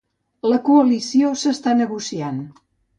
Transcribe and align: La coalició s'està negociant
La 0.53 0.57
coalició 0.69 1.35
s'està 1.45 1.77
negociant 1.85 2.45